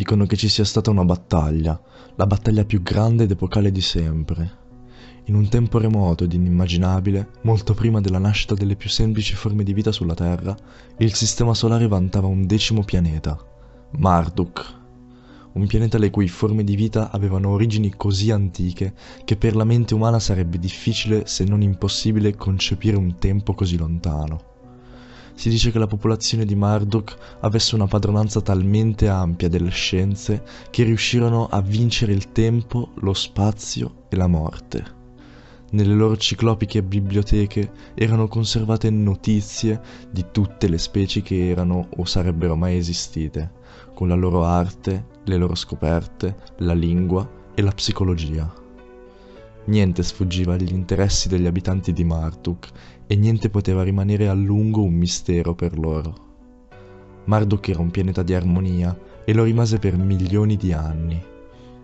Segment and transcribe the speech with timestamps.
[0.00, 1.78] Dicono che ci sia stata una battaglia,
[2.14, 4.50] la battaglia più grande ed epocale di sempre.
[5.24, 9.74] In un tempo remoto ed inimmaginabile, molto prima della nascita delle più semplici forme di
[9.74, 10.56] vita sulla Terra,
[10.96, 13.38] il Sistema Solare vantava un decimo pianeta,
[13.98, 14.74] Marduk.
[15.52, 18.94] Un pianeta le cui forme di vita avevano origini così antiche
[19.26, 24.59] che per la mente umana sarebbe difficile, se non impossibile, concepire un tempo così lontano.
[25.40, 30.82] Si dice che la popolazione di Marduk avesse una padronanza talmente ampia delle scienze che
[30.82, 34.84] riuscirono a vincere il tempo, lo spazio e la morte.
[35.70, 42.54] Nelle loro ciclopiche biblioteche erano conservate notizie di tutte le specie che erano o sarebbero
[42.54, 43.52] mai esistite,
[43.94, 48.59] con la loro arte, le loro scoperte, la lingua e la psicologia.
[49.66, 52.68] Niente sfuggiva agli interessi degli abitanti di Marduk
[53.06, 56.28] e niente poteva rimanere a lungo un mistero per loro.
[57.24, 61.22] Marduk era un pianeta di armonia e lo rimase per milioni di anni,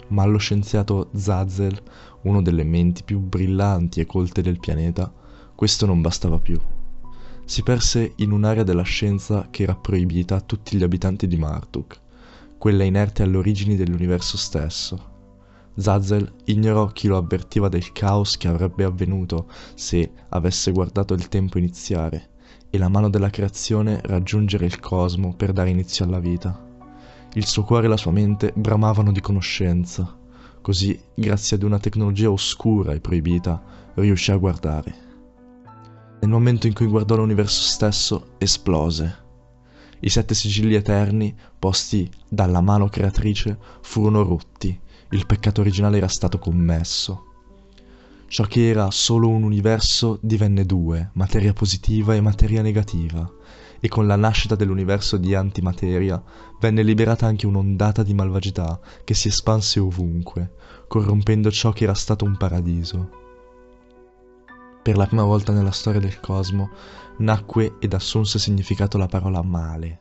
[0.09, 1.81] ma allo scienziato Zazel,
[2.23, 5.13] uno delle menti più brillanti e colte del pianeta,
[5.55, 6.59] questo non bastava più.
[7.45, 12.01] Si perse in un'area della scienza che era proibita a tutti gli abitanti di Marduk,
[12.59, 15.15] quella inerte alle origini dell'universo stesso.
[15.79, 21.59] Zazel ignorò chi lo avvertiva del caos che avrebbe avvenuto se avesse guardato il tempo
[21.59, 22.31] iniziare
[22.71, 26.65] e la mano della creazione raggiungere il cosmo per dare inizio alla vita.
[27.35, 30.17] Il suo cuore e la sua mente bramavano di conoscenza,
[30.63, 33.63] così, grazie ad una tecnologia oscura e proibita,
[33.97, 34.95] riuscì a guardare.
[36.21, 39.25] Nel momento in cui guardò l'universo stesso, esplose.
[40.01, 46.39] I sette sigilli eterni, posti dalla mano creatrice, furono rotti il peccato originale era stato
[46.39, 47.25] commesso.
[48.29, 53.31] Ciò che era solo un universo divenne due, materia positiva e materia negativa,
[53.79, 56.21] e con la nascita dell'universo di antimateria
[56.59, 60.55] venne liberata anche un'ondata di malvagità che si espanse ovunque,
[60.89, 63.11] corrompendo ciò che era stato un paradiso.
[64.83, 66.71] Per la prima volta nella storia del cosmo
[67.19, 70.01] nacque ed assunse significato la parola male.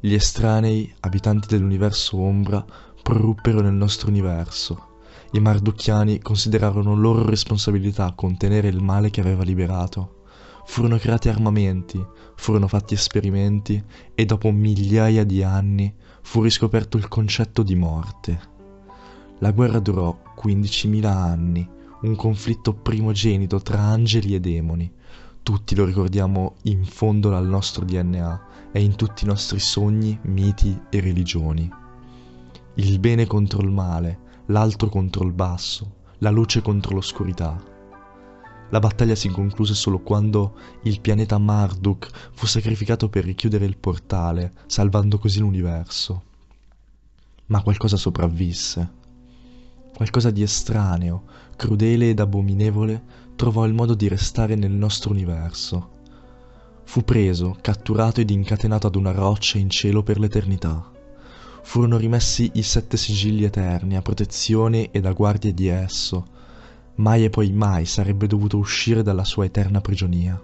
[0.00, 2.64] Gli estranei, abitanti dell'universo ombra,
[3.04, 4.92] proruppero nel nostro universo.
[5.32, 10.22] I marducchiani considerarono loro responsabilità contenere il male che aveva liberato.
[10.64, 12.02] Furono creati armamenti,
[12.34, 18.40] furono fatti esperimenti e dopo migliaia di anni fu riscoperto il concetto di morte.
[19.40, 21.68] La guerra durò 15.000 anni,
[22.00, 24.90] un conflitto primogenito tra angeli e demoni.
[25.42, 30.80] Tutti lo ricordiamo in fondo al nostro DNA e in tutti i nostri sogni, miti
[30.88, 31.82] e religioni
[32.76, 37.62] il bene contro il male, l'alto contro il basso, la luce contro l'oscurità.
[38.70, 44.54] La battaglia si concluse solo quando il pianeta Marduk fu sacrificato per richiudere il portale,
[44.66, 46.22] salvando così l'universo.
[47.46, 49.02] Ma qualcosa sopravvisse.
[49.94, 51.22] Qualcosa di estraneo,
[51.54, 53.02] crudele ed abominevole
[53.36, 55.90] trovò il modo di restare nel nostro universo.
[56.82, 60.88] Fu preso, catturato ed incatenato ad una roccia in cielo per l'eternità
[61.64, 66.26] furono rimessi i sette sigilli eterni a protezione ed a guardia di esso.
[66.96, 70.40] Mai e poi mai sarebbe dovuto uscire dalla sua eterna prigionia.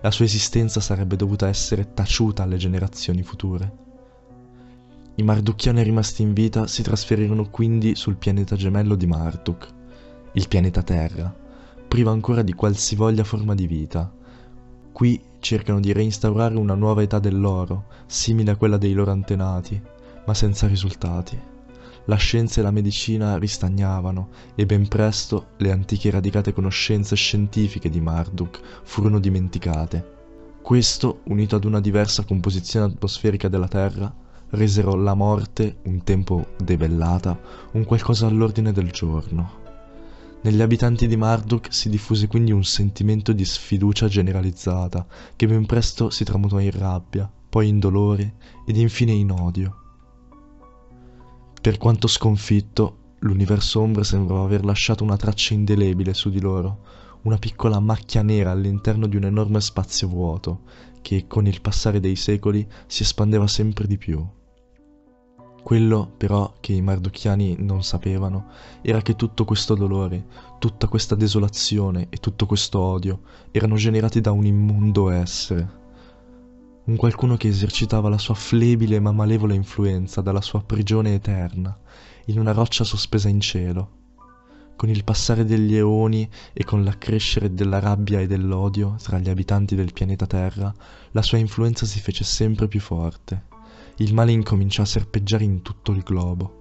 [0.00, 3.72] La sua esistenza sarebbe dovuta essere taciuta alle generazioni future.
[5.16, 9.68] I Marducchiani rimasti in vita si trasferirono quindi sul pianeta gemello di Marduk,
[10.32, 11.34] il pianeta Terra,
[11.88, 14.10] privo ancora di qualsivoglia forma di vita.
[14.92, 19.98] Qui cercano di reinstaurare una nuova età dell'oro, simile a quella dei loro antenati,
[20.30, 21.36] ma senza risultati.
[22.04, 28.00] La scienza e la medicina ristagnavano e ben presto le antiche radicate conoscenze scientifiche di
[28.00, 30.18] Marduk furono dimenticate.
[30.62, 34.12] Questo, unito ad una diversa composizione atmosferica della Terra,
[34.50, 37.38] resero la morte, un tempo debellata,
[37.72, 39.58] un qualcosa all'ordine del giorno.
[40.42, 45.04] Negli abitanti di Marduk si diffuse quindi un sentimento di sfiducia generalizzata,
[45.34, 48.34] che ben presto si tramutò in rabbia, poi in dolore
[48.64, 49.74] ed infine in odio.
[51.60, 56.78] Per quanto sconfitto, l'universo ombra sembrava aver lasciato una traccia indelebile su di loro,
[57.24, 60.62] una piccola macchia nera all'interno di un enorme spazio vuoto,
[61.02, 64.26] che con il passare dei secoli si espandeva sempre di più.
[65.62, 68.46] Quello però che i mardocchiani non sapevano
[68.80, 70.24] era che tutto questo dolore,
[70.58, 73.20] tutta questa desolazione e tutto questo odio
[73.50, 75.79] erano generati da un immondo essere.
[76.84, 81.78] Un qualcuno che esercitava la sua flebile ma malevola influenza dalla sua prigione eterna,
[82.26, 83.98] in una roccia sospesa in cielo.
[84.76, 89.74] Con il passare degli eoni e con l'accrescere della rabbia e dell'odio tra gli abitanti
[89.74, 90.74] del pianeta Terra,
[91.10, 93.48] la sua influenza si fece sempre più forte
[94.00, 96.59] il male incominciò a serpeggiare in tutto il globo.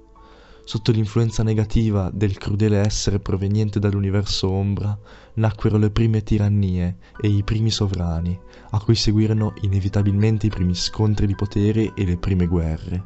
[0.69, 4.95] Sotto l'influenza negativa del crudele essere proveniente dall'universo ombra,
[5.33, 8.39] nacquero le prime tirannie e i primi sovrani,
[8.69, 13.03] a cui seguirono inevitabilmente i primi scontri di potere e le prime guerre.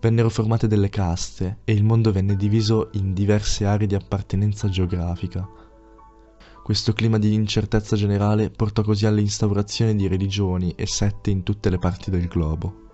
[0.00, 5.46] Vennero formate delle caste e il mondo venne diviso in diverse aree di appartenenza geografica.
[6.62, 11.76] Questo clima di incertezza generale portò così all'instaurazione di religioni e sette in tutte le
[11.76, 12.88] parti del globo.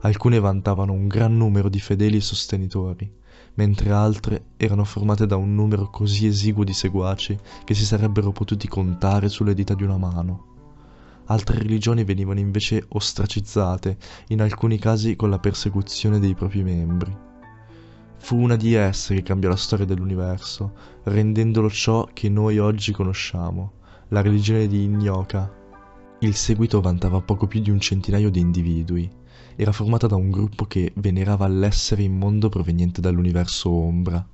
[0.00, 3.10] Alcune vantavano un gran numero di fedeli sostenitori,
[3.54, 8.68] mentre altre erano formate da un numero così esiguo di seguaci che si sarebbero potuti
[8.68, 10.44] contare sulle dita di una mano.
[11.24, 13.96] Altre religioni venivano invece ostracizzate,
[14.28, 17.14] in alcuni casi con la persecuzione dei propri membri.
[18.18, 20.72] Fu una di esse che cambiò la storia dell'universo,
[21.04, 23.72] rendendolo ciò che noi oggi conosciamo,
[24.08, 25.52] la religione di Ignoka.
[26.20, 29.10] Il seguito vantava poco più di un centinaio di individui,
[29.60, 34.24] era formata da un gruppo che venerava l'essere immondo proveniente dall'universo ombra.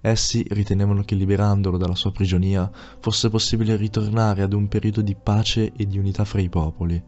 [0.00, 2.70] Essi ritenevano che liberandolo dalla sua prigionia
[3.00, 7.02] fosse possibile ritornare ad un periodo di pace e di unità fra i popoli.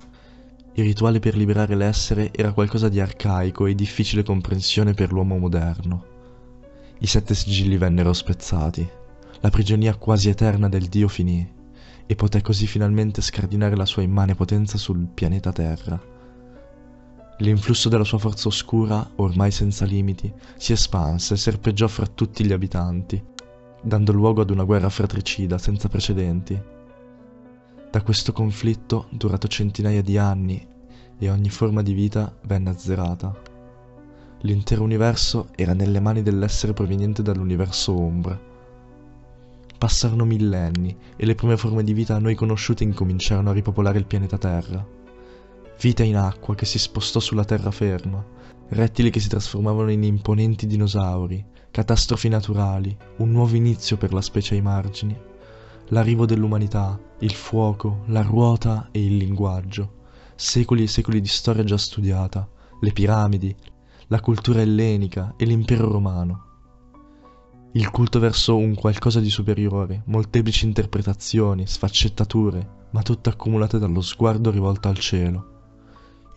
[0.74, 6.04] Il rituale per liberare l'essere era qualcosa di arcaico e difficile comprensione per l'uomo moderno.
[6.98, 8.84] I sette sigilli vennero spezzati,
[9.38, 11.48] la prigionia quasi eterna del dio finì,
[12.06, 16.14] e poté così finalmente scardinare la sua immane potenza sul pianeta Terra.
[17.40, 22.52] L'influsso della sua forza oscura, ormai senza limiti, si espanse e serpeggiò fra tutti gli
[22.52, 23.22] abitanti,
[23.82, 26.58] dando luogo ad una guerra fratricida senza precedenti.
[27.90, 30.66] Da questo conflitto, durato centinaia di anni,
[31.18, 33.34] e ogni forma di vita venne azzerata.
[34.40, 38.38] L'intero universo era nelle mani dell'essere proveniente dall'universo ombra.
[39.76, 44.06] Passarono millenni e le prime forme di vita a noi conosciute incominciarono a ripopolare il
[44.06, 44.95] pianeta Terra
[45.80, 48.24] vita in acqua che si spostò sulla terraferma,
[48.68, 54.54] rettili che si trasformavano in imponenti dinosauri, catastrofi naturali, un nuovo inizio per la specie
[54.54, 55.18] ai margini,
[55.88, 61.76] l'arrivo dell'umanità, il fuoco, la ruota e il linguaggio, secoli e secoli di storia già
[61.76, 62.48] studiata,
[62.80, 63.54] le piramidi,
[64.08, 66.44] la cultura ellenica e l'impero romano.
[67.72, 74.50] Il culto verso un qualcosa di superiore, molteplici interpretazioni, sfaccettature, ma tutte accumulate dallo sguardo
[74.50, 75.55] rivolto al cielo.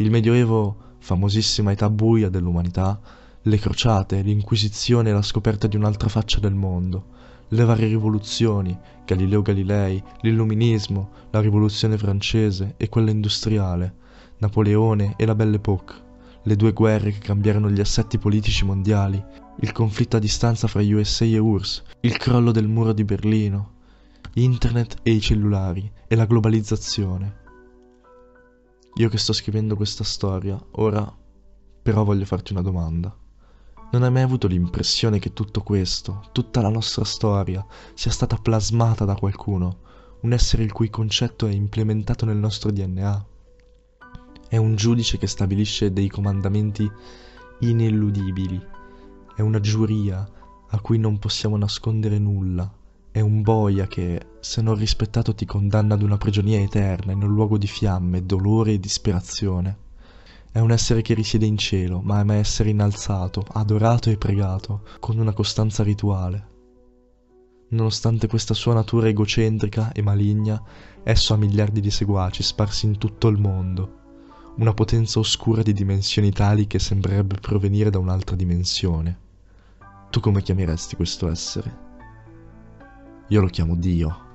[0.02, 3.02] Il Medioevo, famosissima età buia dell'umanità,
[3.42, 7.08] le crociate, l'Inquisizione e la scoperta di un'altra faccia del mondo,
[7.50, 13.94] le varie rivoluzioni, Galileo Galilei, l'Illuminismo, la rivoluzione francese e quella industriale,
[14.38, 15.96] Napoleone e la Belle Époque,
[16.44, 19.22] le due guerre che cambiarono gli assetti politici mondiali,
[19.60, 23.72] il conflitto a distanza fra USA e URSS, il crollo del muro di Berlino,
[24.36, 27.48] Internet e i cellulari e la globalizzazione.
[29.00, 31.10] Io che sto scrivendo questa storia, ora
[31.82, 33.16] però voglio farti una domanda.
[33.94, 39.06] Non hai mai avuto l'impressione che tutto questo, tutta la nostra storia, sia stata plasmata
[39.06, 39.84] da qualcuno,
[40.20, 43.26] un essere il cui concetto è implementato nel nostro DNA?
[44.50, 46.92] È un giudice che stabilisce dei comandamenti
[47.60, 48.62] ineludibili,
[49.34, 50.30] è una giuria
[50.72, 52.70] a cui non possiamo nascondere nulla,
[53.12, 57.34] è un boia che, se non rispettato, ti condanna ad una prigionia eterna in un
[57.34, 59.88] luogo di fiamme, dolore e disperazione.
[60.52, 65.18] È un essere che risiede in cielo, ma ama essere innalzato, adorato e pregato, con
[65.18, 66.48] una costanza rituale.
[67.70, 70.62] Nonostante questa sua natura egocentrica e maligna,
[71.04, 73.98] esso ha miliardi di seguaci sparsi in tutto il mondo,
[74.58, 79.20] una potenza oscura di dimensioni tali che sembrerebbe provenire da un'altra dimensione.
[80.12, 81.89] Tu come chiameresti questo essere?
[83.32, 84.28] Io lo chiamo Dio.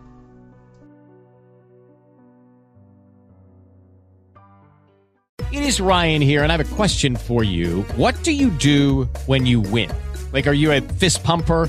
[5.50, 7.82] It is Ryan here and I have a question for you.
[7.96, 9.90] What do you do when you win?
[10.32, 11.68] Like are you a fist pumper?